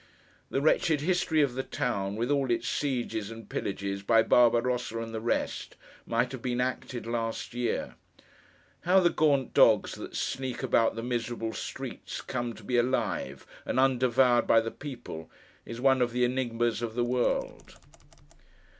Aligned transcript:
The 0.49 0.61
wretched 0.63 1.01
history 1.01 1.43
of 1.43 1.53
the 1.53 1.61
town, 1.61 2.15
with 2.15 2.31
all 2.31 2.49
its 2.49 2.67
sieges 2.67 3.29
and 3.29 3.47
pillages 3.47 4.01
by 4.01 4.23
Barbarossa 4.23 4.97
and 4.99 5.13
the 5.13 5.21
rest, 5.21 5.75
might 6.07 6.31
have 6.31 6.41
been 6.41 6.59
acted 6.59 7.05
last 7.05 7.53
year. 7.53 7.93
How 8.81 8.99
the 8.99 9.11
gaunt 9.11 9.53
dogs 9.53 9.93
that 9.93 10.15
sneak 10.15 10.63
about 10.63 10.95
the 10.95 11.03
miserable 11.03 11.53
streets, 11.53 12.19
come 12.21 12.53
to 12.55 12.63
be 12.63 12.77
alive, 12.77 13.45
and 13.63 13.79
undevoured 13.79 14.47
by 14.47 14.59
the 14.59 14.71
people, 14.71 15.29
is 15.67 15.79
one 15.79 16.01
of 16.01 16.13
the 16.13 16.25
enigmas 16.25 16.81
of 16.81 16.95
the 16.95 17.05
world. 17.05 17.75